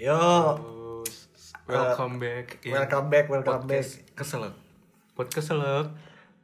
Yo, 0.00 1.04
welcome 1.68 2.16
back 2.16 2.56
in 2.64 2.72
welcome 2.72 3.12
back, 3.12 3.28
welcome 3.28 3.68
back. 3.68 3.84
podcast 3.84 4.00
keselak. 4.16 4.56
Podcast 5.12 5.52
keselak. 5.52 5.86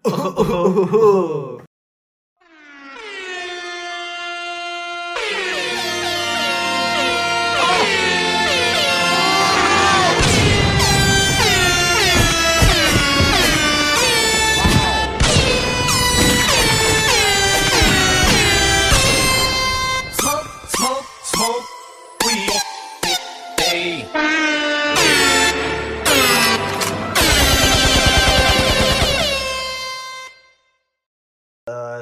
Smoke, 0.04 1.64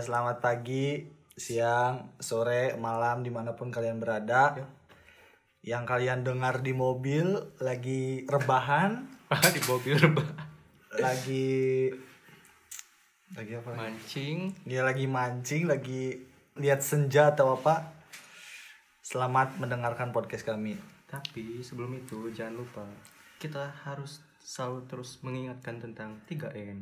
Selamat 0.03 0.43
pagi, 0.43 1.07
siang, 1.37 2.15
sore, 2.19 2.75
malam, 2.75 3.23
di 3.23 3.31
mana 3.31 3.55
pun 3.55 3.71
kalian 3.71 4.03
berada. 4.03 4.59
Yang 5.63 5.85
kalian 5.87 6.27
dengar 6.27 6.65
di 6.65 6.75
mobil 6.75 7.55
lagi 7.63 8.27
rebahan, 8.27 9.07
Ah, 9.31 9.41
di 9.57 9.63
mobil 9.65 9.97
rebah. 9.97 10.27
lagi 10.95 11.91
lagi 13.35 13.53
apa? 13.59 13.71
Mancing. 13.75 14.55
Dia 14.63 14.87
lagi 14.87 15.11
mancing, 15.11 15.67
lagi 15.67 16.23
lihat 16.55 16.83
senja 16.87 17.35
atau 17.35 17.59
apa. 17.59 17.95
Selamat 19.03 19.59
mendengarkan 19.59 20.15
podcast 20.15 20.47
kami. 20.47 20.79
Tapi 21.11 21.63
sebelum 21.63 21.99
itu 21.99 22.31
jangan 22.31 22.63
lupa 22.63 22.87
kita 23.43 23.75
harus 23.85 24.23
selalu 24.41 24.87
terus 24.87 25.19
mengingatkan 25.21 25.83
tentang 25.83 26.17
3M. 26.31 26.79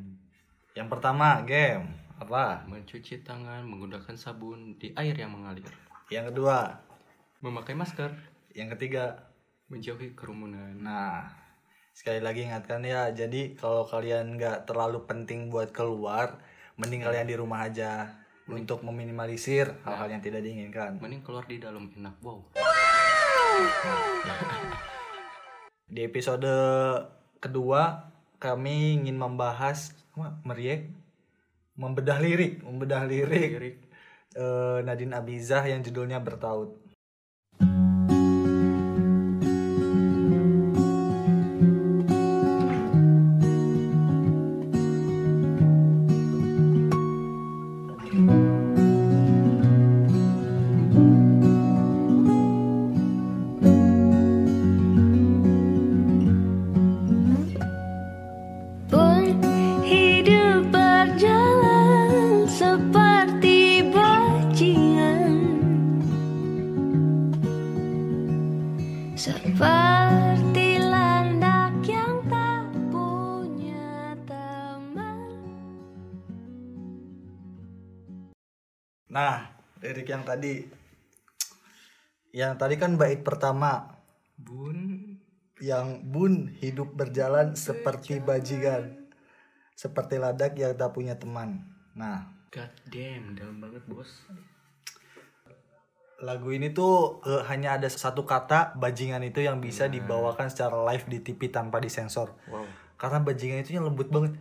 Yang 0.73 0.89
pertama, 0.89 1.41
game 1.43 1.89
apa? 2.25 2.63
Mencuci 2.71 3.27
tangan 3.27 3.67
menggunakan 3.67 4.15
sabun 4.15 4.79
di 4.79 4.95
air 4.95 5.15
yang 5.19 5.35
mengalir. 5.35 5.69
Yang 6.13 6.35
kedua, 6.35 6.79
Memakai 7.43 7.75
masker, 7.75 8.15
yang 8.55 8.71
ketiga, 8.71 9.35
menjauhi 9.67 10.15
kerumunan. 10.15 10.79
Nah, 10.79 11.27
sekali 11.91 12.23
lagi 12.23 12.47
ingatkan 12.47 12.87
ya, 12.87 13.11
jadi 13.11 13.59
kalau 13.59 13.83
kalian 13.83 14.39
nggak 14.39 14.63
terlalu 14.63 15.03
penting 15.11 15.51
buat 15.51 15.75
keluar, 15.75 16.39
mending 16.79 17.03
kalian 17.03 17.27
di 17.27 17.35
rumah 17.35 17.67
aja 17.67 18.15
untuk 18.47 18.87
meminimalisir 18.87 19.75
hal-hal 19.83 20.07
yang 20.07 20.23
tidak 20.23 20.47
diinginkan. 20.47 21.03
Mending 21.03 21.27
keluar 21.27 21.43
di 21.51 21.59
dalam 21.59 21.91
enak. 21.99 22.15
Wow. 22.23 22.47
Di 25.91 26.01
episode 26.07 26.55
kedua, 27.43 28.07
kami 28.39 29.03
ingin 29.03 29.19
membahas 29.19 29.99
apa, 30.15 30.39
meriek, 30.47 30.95
membedah 31.77 32.19
lirik, 32.25 32.63
membedah 32.67 33.03
lirik 33.09 33.61
Lirik. 33.61 33.75
eh, 34.37 34.79
Nadine 34.87 35.15
Abizah 35.19 35.65
yang 35.69 35.81
judulnya 35.87 36.19
bertaut. 36.21 36.82
Seperti 69.23 70.83
landak 70.83 71.79
yang 71.87 72.27
tak 72.27 72.75
punya 72.91 74.19
teman. 74.27 75.39
Nah, 79.07 79.47
lirik 79.79 80.11
yang 80.11 80.27
tadi, 80.27 80.67
yang 82.35 82.59
tadi 82.59 82.75
kan 82.75 82.99
bait 82.99 83.23
pertama, 83.23 83.95
Bun. 84.35 85.15
yang 85.63 86.03
bun 86.11 86.51
hidup 86.59 86.91
berjalan 86.99 87.55
seperti 87.55 88.19
bajingan. 88.19 89.07
Seperti 89.79 90.19
ladak 90.19 90.59
yang 90.59 90.75
tak 90.75 90.91
punya 90.91 91.15
teman. 91.15 91.63
Nah. 91.95 92.27
God 92.51 92.75
damn, 92.91 93.39
dalam 93.39 93.63
banget 93.63 93.87
bos. 93.87 94.27
Lagu 96.23 96.55
ini 96.55 96.71
tuh 96.71 97.19
eh, 97.27 97.43
hanya 97.51 97.75
ada 97.75 97.91
satu 97.91 98.23
kata 98.23 98.79
bajingan 98.79 99.21
itu 99.27 99.43
yang 99.43 99.59
bisa 99.59 99.91
dibawakan 99.91 100.47
secara 100.47 100.79
live 100.87 101.05
di 101.11 101.19
TV 101.19 101.51
tanpa 101.51 101.83
disensor. 101.83 102.31
Wow. 102.47 102.65
karena 102.95 103.19
bajingan 103.19 103.67
itu 103.67 103.75
yang 103.75 103.83
lembut 103.83 104.07
banget. 104.07 104.39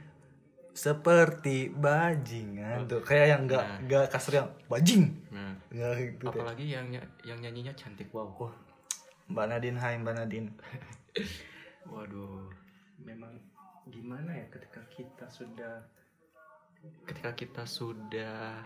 Seperti 0.72 1.74
bajingan 1.74 2.86
tuh. 2.86 3.02
Kayak 3.02 3.28
yang 3.34 3.42
nggak 3.50 3.66
nggak 3.90 4.06
kasar 4.14 4.34
yang 4.46 4.50
bajing. 4.70 5.10
Nah, 5.34 5.58
nggak 5.74 5.92
gitu 5.98 6.24
deh. 6.30 6.38
apalagi 6.38 6.66
yang 6.70 6.86
ny- 6.88 7.12
yang 7.26 7.42
nyanyinya 7.42 7.74
cantik 7.74 8.14
wow. 8.14 8.30
Wah, 8.38 8.54
mbak 9.28 9.46
Nadine 9.50 9.82
hai 9.82 9.98
mbak 9.98 10.14
Nadine. 10.14 10.54
Waduh, 11.92 12.54
memang 13.02 13.34
gimana 13.90 14.30
ya 14.30 14.46
ketika 14.48 14.86
kita 14.94 15.26
sudah 15.26 15.82
ketika 17.10 17.34
kita 17.34 17.64
sudah 17.66 18.62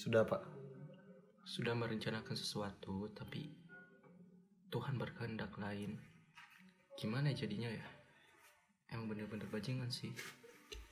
sudah 0.00 0.24
pak 0.24 0.40
sudah 1.44 1.76
merencanakan 1.76 2.32
sesuatu 2.32 3.12
tapi 3.12 3.52
Tuhan 4.72 4.96
berkehendak 4.96 5.50
lain. 5.58 5.98
Gimana 6.94 7.34
jadinya 7.34 7.66
ya? 7.68 7.86
Emang 8.94 9.10
bener-bener 9.10 9.44
bajingan 9.50 9.90
sih. 9.90 10.14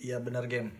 Iya 0.02 0.18
benar 0.18 0.50
game. 0.50 0.74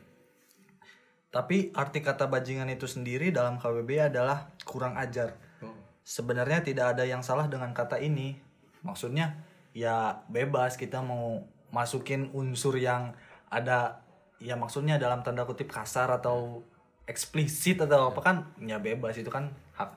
Tapi 1.31 1.71
arti 1.73 2.03
kata 2.03 2.27
bajingan 2.27 2.69
itu 2.75 2.91
sendiri 2.91 3.31
dalam 3.31 3.57
KBB 3.63 4.11
adalah 4.11 4.51
kurang 4.67 4.99
ajar. 4.99 5.39
Oh, 5.63 5.73
Sebenarnya 6.03 6.61
tidak 6.61 6.99
ada 6.99 7.07
yang 7.07 7.23
salah 7.23 7.47
dengan 7.47 7.71
kata 7.71 8.03
ini. 8.03 8.35
Maksudnya 8.83 9.41
ya 9.71 10.27
bebas 10.27 10.75
kita 10.75 10.99
mau 11.01 11.47
masukin 11.71 12.35
unsur 12.35 12.75
yang 12.77 13.15
ada 13.47 14.03
ya 14.43 14.59
maksudnya 14.59 14.99
dalam 14.99 15.23
tanda 15.23 15.47
kutip 15.47 15.71
kasar 15.71 16.11
atau 16.11 16.67
eksplisit 17.09 17.81
atau 17.81 18.13
apa 18.13 18.21
kan 18.21 18.37
ya 18.61 18.77
bebas 18.77 19.17
itu 19.17 19.33
kan 19.33 19.49
hak 19.75 19.97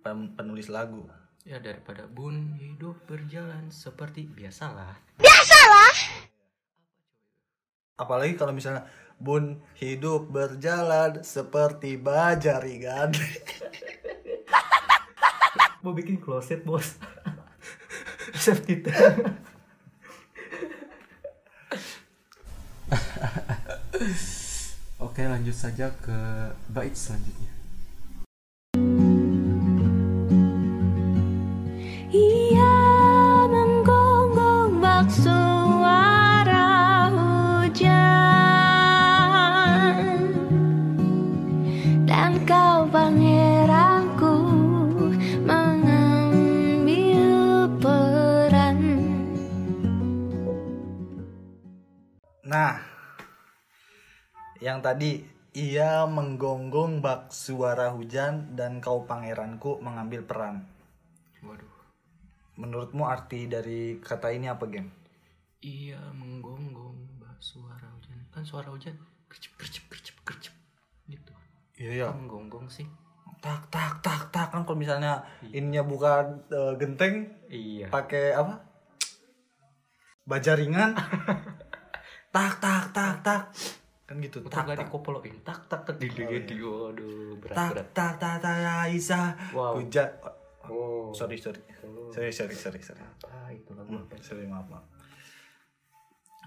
pen- 0.00 0.32
penulis 0.32 0.72
lagu. 0.72 1.04
ya 1.42 1.58
daripada 1.58 2.06
bun 2.06 2.54
hidup 2.54 3.02
berjalan 3.04 3.66
seperti 3.66 4.30
biasalah. 4.30 4.94
Apalagi 7.98 8.38
kalau 8.38 8.54
misalnya 8.54 8.86
bun 9.18 9.58
hidup 9.74 10.30
berjalan 10.30 11.26
seperti 11.26 11.98
bajarigan. 11.98 13.10
Mau 15.82 15.90
bikin 15.90 16.22
kloset 16.22 16.62
bos. 16.62 16.94
Safety 18.38 18.86
tank. 18.86 19.34
Oke 25.02 25.26
lanjut 25.42 25.58
saja 25.58 25.90
ke 25.98 26.18
bait 26.70 26.94
selanjutnya. 26.94 27.51
Yang 54.62 54.78
tadi 54.78 55.18
ia 55.58 56.06
menggonggong 56.06 57.02
bak 57.02 57.34
suara 57.34 57.90
hujan 57.90 58.54
dan 58.54 58.78
kau 58.78 59.02
pangeranku 59.02 59.82
mengambil 59.82 60.22
peran. 60.22 60.62
Waduh. 61.42 61.66
Menurutmu 62.54 63.10
arti 63.10 63.50
dari 63.50 63.98
kata 63.98 64.30
ini 64.30 64.46
apa, 64.46 64.62
Gen? 64.70 64.86
Ia 65.66 65.98
menggonggong 66.14 67.18
bak 67.18 67.42
suara 67.42 67.90
hujan. 67.98 68.22
Kan 68.30 68.46
suara 68.46 68.70
hujan 68.70 68.94
kercep 69.26 69.50
kercep 69.58 69.84
kercep 69.90 70.16
kercep 70.22 70.54
gitu. 71.10 71.34
Iya 71.82 71.90
ya. 71.90 72.06
Kok 72.14 72.18
menggonggong 72.22 72.70
sih? 72.70 72.86
tak 73.42 73.66
tak 73.74 73.98
tak 74.06 74.30
tak 74.30 74.54
kan 74.54 74.62
kalau 74.62 74.78
misalnya 74.78 75.26
ininya 75.50 75.82
bukan 75.82 76.46
eh, 76.46 76.78
genteng 76.78 77.26
Iya. 77.50 77.90
pakai 77.90 78.38
apa 78.38 78.62
baja 80.22 80.54
ringan 80.54 80.94
tak 82.34 82.62
tak 82.62 82.94
tak 82.94 83.18
tak 83.26 83.50
kan 84.12 84.20
gitu. 84.20 84.38
Tak 84.44 84.52
tak 84.52 84.64
gak 84.68 84.76
tak. 84.84 84.88
Tak 85.40 85.60
tak 85.72 85.80
tak. 85.88 85.94
Di 85.96 86.08
di 86.12 86.56
Waduh, 86.60 87.40
berat 87.40 87.56
tak 87.56 87.68
berat. 87.72 87.86
tak 87.96 88.12
tak 88.20 88.36
tak 88.44 88.56
Aisyah 88.84 89.26
Wow. 89.56 89.80
hujan 89.80 90.08
Oh. 90.68 91.10
sorry 91.10 91.40
sorry. 91.40 91.58
Sorry 92.14 92.30
sorry 92.30 92.54
sorry 92.54 92.78
sorry. 92.84 93.00
Apa 93.02 93.50
itu 93.50 93.72
lagu 93.74 93.98
apa? 93.98 94.14
sorry 94.22 94.46
maaf 94.46 94.68
maaf. 94.70 94.84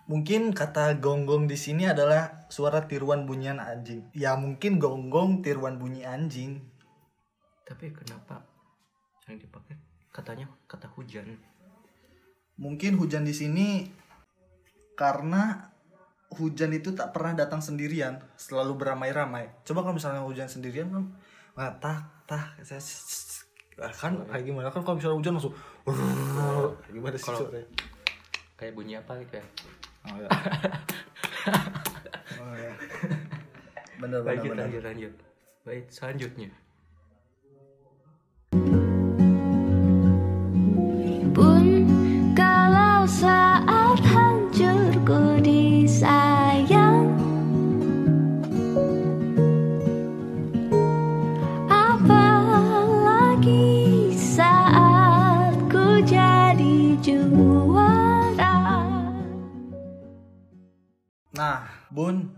Mungkin 0.05 0.53
kata 0.53 1.01
gonggong 1.01 1.49
di 1.49 1.57
sini 1.57 1.89
adalah 1.89 2.45
suara 2.53 2.85
tiruan 2.85 3.25
bunyian 3.25 3.57
anjing. 3.57 4.07
Ya 4.13 4.37
mungkin 4.37 4.77
gonggong 4.77 5.41
tiruan 5.41 5.81
bunyi 5.81 6.05
anjing. 6.05 6.61
Tapi 7.65 7.89
kenapa 7.91 8.45
yang 9.25 9.41
dipakai? 9.41 9.75
Katanya 10.13 10.45
kata 10.69 10.87
hujan? 10.93 11.33
mungkin 12.55 12.95
hujan 12.95 13.27
di 13.27 13.35
sini 13.35 13.83
karena 14.95 15.74
hujan 16.33 16.73
itu 16.73 16.89
tak 16.97 17.13
pernah 17.13 17.37
datang 17.37 17.61
sendirian 17.61 18.17
selalu 18.35 18.81
beramai-ramai 18.81 19.53
coba 19.61 19.85
kalau 19.85 19.95
misalnya 19.95 20.25
hujan 20.25 20.49
sendirian 20.49 20.89
kan 20.89 21.05
nah, 21.53 21.71
tak 21.77 22.01
tak 22.25 22.57
saya 22.65 22.81
kan 23.93 24.17
kayak 24.25 24.49
gimana 24.49 24.73
kan 24.73 24.81
kalau 24.81 24.97
misalnya 24.97 25.21
hujan 25.21 25.33
langsung 25.37 25.53
gimana 26.95 27.15
sih 27.19 27.29
Kalau-? 27.29 27.51
Kayak 28.55 28.71
bunyi 28.71 28.95
apa 28.95 29.19
gitu 29.19 29.35
ya? 29.35 29.45
oh, 30.07 30.15
ya. 30.15 30.29
oh, 32.39 32.55
ya. 32.55 32.71
bener 33.99 34.23
bener 34.23 34.31
Lanjut 34.31 34.49
bener 34.55 34.63
lanjut 34.63 34.83
lanjut. 34.87 35.13
Baik, 35.67 35.91
selanjutnya. 35.91 36.49
Nah, 61.35 61.67
Bun, 61.91 62.31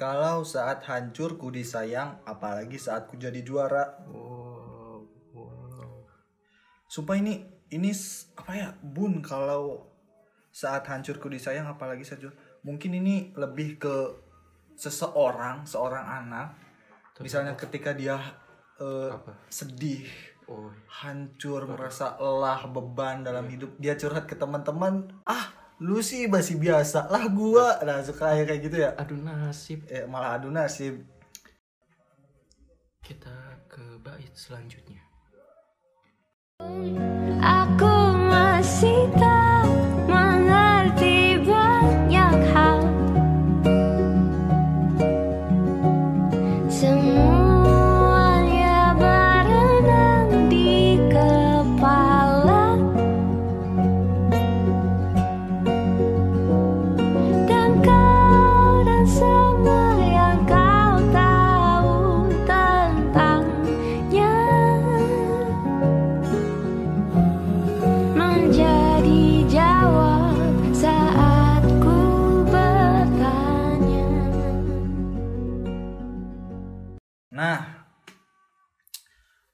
kalau 0.00 0.40
saat 0.40 0.80
hancur 0.88 1.36
ku 1.36 1.52
disayang, 1.52 2.24
apalagi 2.24 2.80
saat 2.80 3.04
ku 3.04 3.20
jadi 3.20 3.44
juara. 3.44 4.00
Wow, 4.08 5.04
wow. 5.36 6.08
Sumpah 6.88 7.20
ini 7.20 7.44
ini 7.68 7.92
apa 8.40 8.52
ya, 8.56 8.68
Bun, 8.80 9.20
kalau 9.20 9.84
saat 10.48 10.88
hancur 10.88 11.20
ku 11.20 11.28
disayang 11.28 11.68
apalagi 11.68 12.08
saat 12.08 12.24
juara. 12.24 12.36
Mungkin 12.64 12.96
ini 12.96 13.36
lebih 13.36 13.76
ke 13.76 13.96
seseorang, 14.80 15.68
seorang 15.68 16.08
anak. 16.24 16.56
Misalnya 17.20 17.52
ketika 17.52 17.92
dia 17.92 18.16
Apa? 18.78 19.44
sedih, 19.52 20.08
Oh, 20.48 20.72
hancur, 20.88 21.68
merasa 21.68 22.16
lelah, 22.16 22.64
beban 22.72 23.20
dalam 23.20 23.44
hidup, 23.52 23.76
dia 23.76 24.00
curhat 24.00 24.24
ke 24.24 24.32
teman-teman, 24.32 25.12
"Ah, 25.28 25.57
lu 25.78 26.02
sih 26.02 26.26
masih 26.26 26.58
biasa 26.58 27.06
lah 27.08 27.24
gua." 27.30 27.78
Nah, 27.86 28.02
suka 28.02 28.34
kayak 28.44 28.60
gitu 28.62 28.76
ya. 28.82 28.94
aduh 28.98 29.18
nasib. 29.18 29.86
Eh, 29.88 30.04
malah 30.04 30.38
adu 30.38 30.50
nasib. 30.50 31.02
Kita 33.02 33.62
ke 33.70 33.96
bait 34.04 34.34
selanjutnya. 34.36 35.00
Aku 37.40 37.94
masih 38.28 39.08
tak 39.16 39.87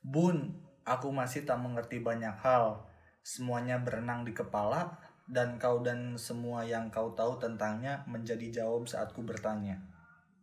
Bun, 0.05 0.53
aku 0.85 1.09
masih 1.09 1.49
tak 1.49 1.57
mengerti 1.65 1.97
banyak 1.97 2.37
hal. 2.45 2.85
Semuanya 3.25 3.81
berenang 3.81 4.29
di 4.29 4.37
kepala, 4.37 5.01
dan 5.25 5.57
kau 5.57 5.81
dan 5.81 6.21
semua 6.21 6.69
yang 6.69 6.93
kau 6.93 7.17
tahu 7.17 7.41
tentangnya 7.41 8.05
menjadi 8.05 8.63
jawab 8.63 8.85
saat 8.85 9.17
ku 9.17 9.25
bertanya. 9.25 9.81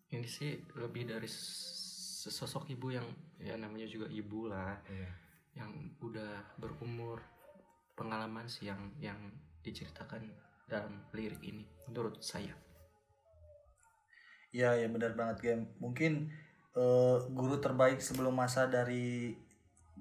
Ini 0.10 0.26
sih 0.26 0.58
lebih 0.74 1.06
dari 1.14 1.30
sesosok 1.30 2.74
ibu 2.74 2.90
yang 2.90 3.06
ya 3.38 3.54
namanya 3.54 3.86
juga 3.86 4.10
ibu 4.10 4.50
lah. 4.50 4.82
Yang 5.54 5.94
udah 6.02 6.58
berumur 6.58 7.22
pengalaman 7.94 8.50
sih 8.50 8.74
yang 8.74 8.90
yang 8.98 9.20
diceritakan 9.62 10.34
dalam 10.66 11.06
lirik 11.14 11.46
ini 11.46 11.70
menurut 11.86 12.18
saya. 12.18 12.58
Ya, 14.52 14.74
ya 14.74 14.90
benar 14.90 15.14
banget 15.14 15.38
game. 15.46 15.64
Mungkin 15.78 16.34
eh, 16.74 17.18
guru 17.32 17.62
terbaik 17.62 18.02
sebelum 18.02 18.34
masa 18.34 18.66
dari 18.66 19.38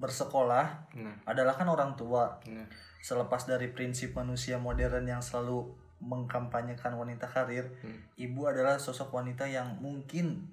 bersekolah 0.00 0.90
Nah, 0.96 1.14
adalah 1.28 1.54
kan 1.54 1.68
orang 1.68 1.92
tua. 1.94 2.40
nah 2.48 2.64
Selepas 3.00 3.44
dari 3.44 3.68
prinsip 3.72 4.12
manusia 4.12 4.56
modern 4.60 5.04
yang 5.04 5.20
selalu 5.20 5.72
mengkampanyekan 6.00 6.96
wanita 6.96 7.28
karir, 7.28 7.68
Hmm. 7.84 8.00
ibu 8.16 8.48
adalah 8.48 8.80
sosok 8.80 9.12
wanita 9.12 9.44
yang 9.44 9.76
mungkin 9.80 10.48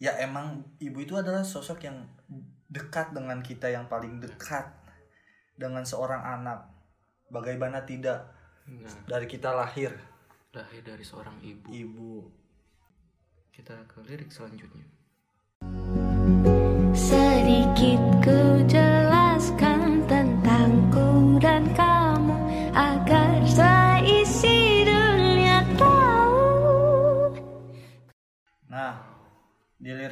ya 0.00 0.16
emang 0.16 0.64
ibu 0.80 1.04
itu 1.04 1.16
adalah 1.16 1.44
sosok 1.44 1.84
yang 1.84 2.08
dekat 2.72 3.12
dengan 3.12 3.44
kita 3.44 3.68
yang 3.68 3.84
paling 3.88 4.20
dekat 4.20 4.64
dengan 5.56 5.84
seorang 5.84 6.24
anak. 6.24 6.64
Bagaimana 7.28 7.84
tidak 7.84 8.32
nah 8.64 8.92
dari 9.08 9.26
kita 9.26 9.50
lahir 9.52 9.92
lahir 10.52 10.82
dari 10.82 11.04
seorang 11.04 11.36
ibu. 11.44 11.68
ibu. 11.70 12.12
Kita 13.52 13.76
ke 13.86 14.00
lirik 14.02 14.32
selanjutnya. 14.32 14.86
Sedikit 16.96 18.09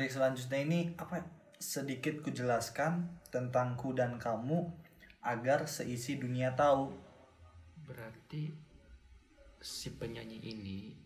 lirik 0.09 0.25
selanjutnya 0.25 0.65
ini 0.65 0.81
apa? 0.97 1.21
Sedikit 1.61 2.25
kujelaskan 2.25 3.21
tentangku 3.29 3.93
dan 3.93 4.17
kamu 4.17 4.73
agar 5.21 5.69
seisi 5.69 6.17
dunia 6.17 6.57
tahu. 6.57 6.97
Berarti 7.85 8.57
si 9.61 9.93
penyanyi 10.01 10.41
ini 10.41 10.97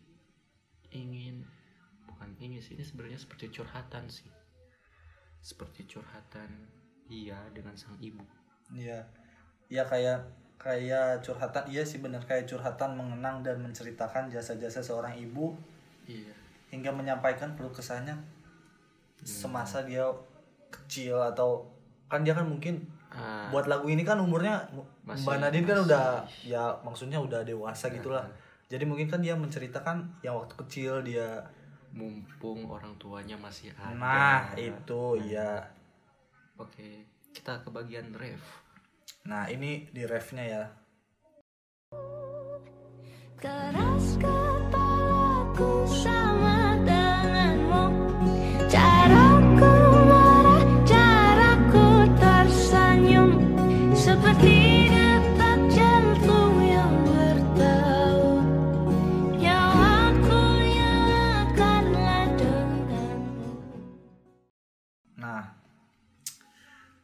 ingin 0.94 1.42
bukan 2.06 2.30
ingin 2.38 2.62
sih 2.62 2.78
ini 2.78 2.86
sebenarnya 2.86 3.18
seperti 3.18 3.50
curhatan 3.50 4.06
sih. 4.06 4.30
Seperti 5.42 5.82
curhatan 5.90 6.70
dia 7.10 7.42
dengan 7.50 7.74
sang 7.74 7.98
ibu. 7.98 8.22
Iya. 8.70 9.02
Ya 9.66 9.82
kayak 9.82 10.30
kayak 10.62 11.26
curhatan 11.26 11.66
iya 11.74 11.82
sih 11.82 11.98
benar 11.98 12.22
kayak 12.22 12.46
curhatan 12.46 12.94
mengenang 12.94 13.42
dan 13.42 13.58
menceritakan 13.66 14.30
jasa-jasa 14.30 14.78
seorang 14.78 15.18
ibu 15.18 15.58
Iya. 16.06 16.30
hingga 16.70 16.94
menyampaikan 16.94 17.58
keluh 17.58 17.74
kesahnya 17.74 18.14
semasa 19.22 19.82
dia 19.82 20.04
kecil 20.68 21.16
atau 21.16 21.66
kan 22.06 22.20
dia 22.20 22.32
kan 22.32 22.44
mungkin 22.44 22.82
Ah, 23.08 23.44
buat 23.48 23.68
lagu 23.68 23.86
ini 23.86 24.00
kan 24.02 24.16
umurnya 24.16 24.64
Masih- 25.04 25.28
Mbak 25.28 25.36
Nadine 25.38 25.66
kan 25.66 25.76
masih. 25.76 25.86
udah 25.86 26.06
ya 26.42 26.64
maksudnya 26.80 27.18
udah 27.18 27.40
dewasa 27.42 27.92
gitulah. 27.92 28.24
Jadi 28.66 28.88
mungkin 28.88 29.04
kan 29.04 29.20
dia 29.20 29.36
menceritakan 29.36 30.00
yang 30.20 30.32
waktu 30.34 30.56
kecil 30.56 31.04
dia 31.04 31.44
mumpung 31.92 32.64
orang 32.64 32.96
tuanya 32.96 33.36
masih 33.36 33.68
ada. 33.74 33.92
nah 33.92 34.40
itu 34.56 35.20
ya. 35.22 35.60
Oke, 36.56 37.04
kita 37.30 37.60
ke 37.60 37.68
bagian 37.68 38.16
ref. 38.16 38.40
Nah, 39.22 39.44
ini 39.46 39.84
di 39.88 40.02
refnya 40.02 40.40
ya. 40.42 40.64
Keras 43.36 44.16
kepalaku 44.16 45.84
sama 45.86 46.61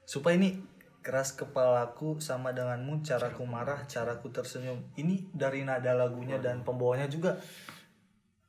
supaya 0.08 0.40
ini 0.40 0.56
keras 1.04 1.36
kepalaku 1.36 2.16
sama 2.16 2.56
denganmu 2.56 3.04
caraku 3.04 3.44
marah 3.44 3.84
caraku 3.84 4.32
tersenyum. 4.32 4.80
Ini 4.96 5.28
dari 5.36 5.68
nada 5.68 5.92
lagunya 5.92 6.40
dan 6.40 6.64
pembawanya 6.64 7.12
juga. 7.12 7.36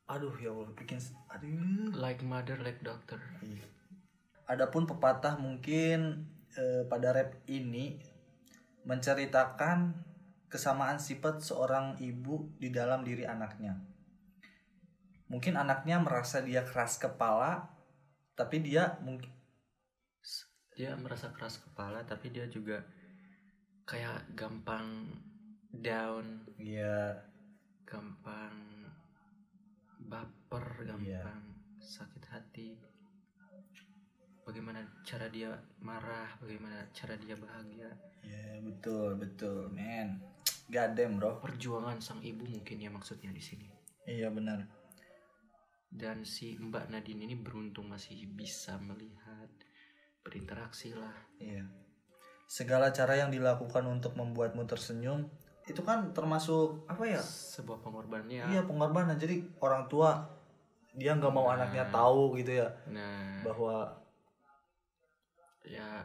Aduh 0.07 0.31
ya 0.39 0.55
Allah 0.55 0.71
bikin 0.71 1.03
aduh. 1.27 1.91
Like 1.99 2.23
mother 2.23 2.55
like 2.63 2.79
doctor. 2.79 3.19
Adapun 4.47 4.87
pepatah 4.87 5.35
mungkin 5.35 6.31
eh, 6.55 6.87
pada 6.87 7.11
rap 7.11 7.35
ini 7.51 7.99
menceritakan 8.87 10.07
kesamaan 10.47 10.97
sifat 10.97 11.43
seorang 11.43 11.99
ibu 11.99 12.55
di 12.55 12.71
dalam 12.71 13.03
diri 13.03 13.27
anaknya. 13.27 13.75
Mungkin 15.29 15.59
anaknya 15.59 16.01
merasa 16.01 16.41
dia 16.41 16.65
keras 16.65 16.97
kepala, 16.97 17.69
tapi 18.33 18.65
dia 18.65 18.97
mungkin 19.05 19.29
dia 20.79 20.95
merasa 20.95 21.27
keras 21.35 21.59
kepala 21.59 22.07
tapi 22.07 22.31
dia 22.31 22.47
juga 22.47 22.79
kayak 23.83 24.31
gampang 24.31 25.11
down 25.75 26.47
ya 26.55 27.19
gampang 27.83 28.55
baper 30.07 30.87
Iya. 30.87 30.95
gampang 30.95 31.43
sakit 31.83 32.23
hati. 32.31 32.69
Bagaimana 34.47 34.81
cara 35.05 35.29
dia 35.29 35.53
marah 35.83 36.31
bagaimana 36.41 36.87
cara 36.95 37.13
dia 37.19 37.35
bahagia. 37.37 37.91
Ya 38.25 38.57
betul 38.63 39.19
betul 39.19 39.69
men. 39.69 40.17
Gadem 40.71 41.19
bro. 41.19 41.37
Perjuangan 41.43 42.01
sang 42.01 42.23
ibu 42.23 42.47
mungkin 42.47 42.81
ya 42.81 42.89
maksudnya 42.89 43.29
di 43.29 43.43
sini. 43.43 43.67
Iya 44.09 44.33
benar. 44.33 44.65
Dan 45.89 46.25
si 46.25 46.57
Mbak 46.57 46.89
Nadine 46.93 47.25
ini 47.29 47.35
beruntung 47.37 47.89
masih 47.89 48.25
bisa 48.29 48.77
melihat 48.81 49.49
berinteraksi 50.29 50.93
lah. 50.93 51.17
Iya. 51.41 51.65
Segala 52.45 52.93
cara 52.93 53.17
yang 53.17 53.33
dilakukan 53.33 53.81
untuk 53.89 54.13
membuatmu 54.13 54.69
tersenyum 54.69 55.25
itu 55.65 55.81
kan 55.85 56.13
termasuk 56.13 56.85
apa 56.85 57.05
ya? 57.05 57.21
Sebuah 57.21 57.81
pengorbanannya 57.81 58.53
Iya 58.53 58.61
pengorbanan. 58.65 59.17
Jadi 59.17 59.41
orang 59.61 59.89
tua 59.89 60.25
dia 60.93 61.13
nggak 61.17 61.33
mau 61.33 61.49
anaknya 61.49 61.85
tahu 61.93 62.33
gitu 62.41 62.65
ya 62.65 62.69
nah. 62.89 63.45
bahwa 63.45 63.93
ya 65.61 66.01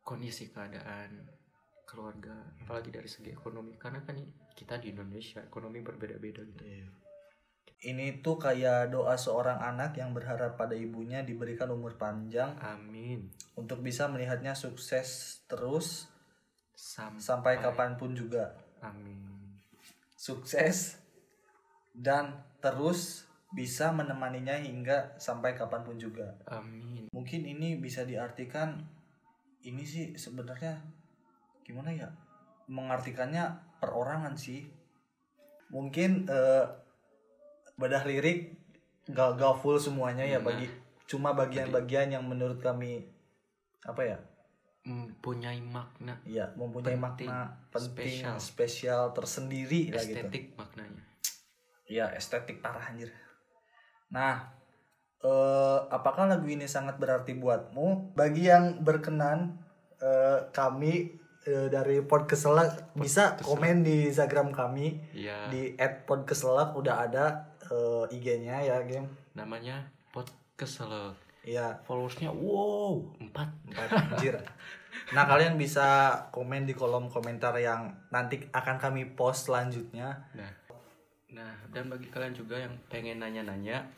kondisi 0.00 0.48
keadaan 0.48 1.28
keluarga 1.84 2.32
apalagi 2.64 2.88
dari 2.92 3.08
segi 3.08 3.32
ekonomi. 3.32 3.76
Karena 3.76 4.00
kan 4.04 4.16
kita 4.56 4.80
di 4.80 4.92
Indonesia 4.92 5.44
ekonomi 5.44 5.84
berbeda-beda 5.84 6.40
gitu 6.44 6.64
ini 7.84 8.24
tuh 8.24 8.40
kayak 8.40 8.88
doa 8.88 9.12
seorang 9.20 9.60
anak 9.60 10.00
yang 10.00 10.16
berharap 10.16 10.56
pada 10.56 10.72
ibunya 10.72 11.20
diberikan 11.20 11.68
umur 11.68 12.00
panjang. 12.00 12.56
Amin. 12.64 13.28
Untuk 13.54 13.84
bisa 13.84 14.08
melihatnya 14.08 14.56
sukses 14.56 15.40
terus 15.44 16.08
sampai, 16.72 17.20
sampai 17.20 17.54
kapan 17.60 18.00
pun 18.00 18.16
juga. 18.16 18.56
Amin. 18.80 19.20
Sukses 20.16 20.96
dan 21.92 22.40
terus 22.64 23.28
bisa 23.54 23.92
menemaninya 23.94 24.58
hingga 24.58 25.14
sampai 25.20 25.52
kapan 25.52 25.84
pun 25.84 26.00
juga. 26.00 26.40
Amin. 26.48 27.12
Mungkin 27.12 27.44
ini 27.44 27.76
bisa 27.76 28.02
diartikan 28.02 28.80
ini 29.62 29.84
sih 29.84 30.16
sebenarnya 30.16 30.80
gimana 31.62 31.92
ya? 31.92 32.08
Mengartikannya 32.66 33.76
perorangan 33.78 34.40
sih. 34.40 34.64
Mungkin 35.68 36.26
eh, 36.32 36.66
bedah 37.74 38.02
lirik 38.04 38.54
gak, 39.06 39.36
gak 39.36 39.54
full 39.60 39.76
semuanya 39.76 40.22
ya 40.22 40.38
Nah. 40.38 40.46
bagi 40.48 40.66
cuma 41.04 41.36
bagian-bagian 41.36 42.16
yang 42.16 42.24
menurut 42.24 42.56
kami 42.58 43.04
apa 43.84 44.00
ya? 44.00 44.18
Mempunyai 44.84 45.60
makna 45.60 46.16
ya 46.24 46.48
mempunyai 46.56 46.96
Penting, 46.96 47.28
makna 47.28 47.56
penting 47.68 48.20
spesial. 48.20 48.36
spesial, 48.36 49.02
tersendiri 49.12 49.92
lah 49.92 50.00
gitu. 50.00 50.20
Estetik 50.20 50.44
maknanya. 50.56 51.02
Ya 51.84 52.06
estetik 52.12 52.60
parah 52.60 52.92
anjir. 52.92 53.12
Nah 54.08 54.52
eh, 55.20 55.78
apakah 55.88 56.28
lagu 56.28 56.44
ini 56.48 56.68
sangat 56.68 56.96
berarti 56.96 57.32
buatmu? 57.32 58.12
Bagi 58.12 58.48
yang 58.48 58.80
berkenan 58.80 59.56
eh, 60.00 60.48
kami 60.52 61.16
eh, 61.44 61.68
dari 61.68 62.00
podcast 62.04 62.48
bisa 62.92 63.36
komen 63.40 63.84
di 63.84 64.08
Instagram 64.08 64.52
kami. 64.52 65.00
Ya 65.16 65.48
di 65.48 65.76
@podkeselak 65.76 66.76
udah 66.76 67.08
ada 67.08 67.53
eh, 67.70 68.14
IG-nya 68.16 68.56
ya 68.60 68.76
game 68.84 69.08
namanya 69.32 69.84
pot 70.12 70.28
keselak 70.54 71.16
Iya 71.44 71.76
followersnya 71.84 72.32
wow 72.32 73.04
empat 73.20 73.48
empat 73.68 73.88
anjir 73.92 74.32
nah 75.12 75.28
kalian 75.28 75.60
bisa 75.60 76.16
komen 76.32 76.64
di 76.64 76.72
kolom 76.72 77.12
komentar 77.12 77.52
yang 77.60 77.92
nanti 78.08 78.40
akan 78.48 78.80
kami 78.80 79.12
post 79.12 79.52
selanjutnya 79.52 80.24
Nah, 80.32 80.50
nah 81.28 81.52
dan 81.68 81.92
bagi 81.92 82.08
kalian 82.08 82.32
juga 82.32 82.56
yang 82.62 82.72
pengen 82.88 83.20
nanya-nanya, 83.20 83.90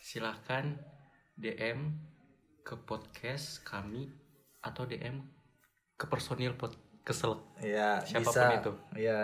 silahkan 0.00 0.72
DM 1.36 1.92
ke 2.64 2.78
podcast 2.86 3.60
kami 3.60 4.08
atau 4.62 4.88
DM 4.88 5.20
ke 5.98 6.06
personil 6.08 6.56
pod 6.56 6.72
kesel. 7.04 7.36
Ya, 7.60 8.00
Siapa 8.00 8.24
pun 8.24 8.32
bisa. 8.32 8.56
itu. 8.56 8.72
Ya. 8.96 9.20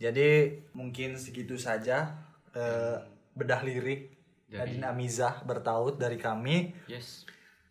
Jadi 0.00 0.58
mungkin 0.74 1.14
segitu 1.14 1.54
saja 1.54 2.10
eh, 2.52 2.96
bedah 3.32 3.60
lirik 3.60 4.12
Dari- 4.46 4.76
Nadine 4.76 4.86
Amizah 4.86 5.40
bertaut 5.42 5.96
dari 5.96 6.16
kami. 6.16 6.76
Yes, 6.84 7.24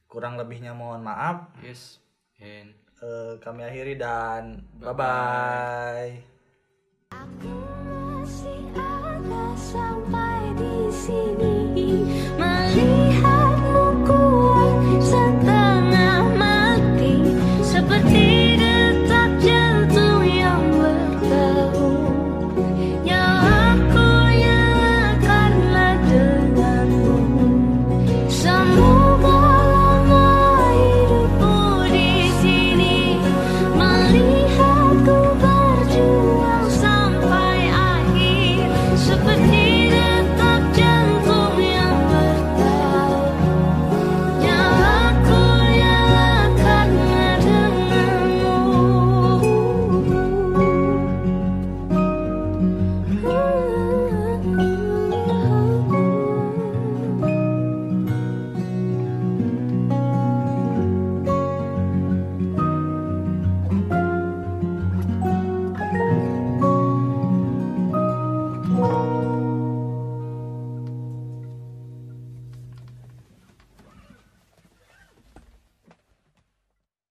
Kurang 0.06 0.36
lebihnya 0.36 0.74
mohon 0.74 1.02
maaf. 1.02 1.54
yes, 1.62 2.02
and 2.38 2.74
Eh, 3.02 3.34
kami 3.42 3.66
akhiri 3.66 3.98
dan 3.98 4.62
bye 4.78 4.94
Bye-bye. 4.94 6.22
bye. 7.10 7.61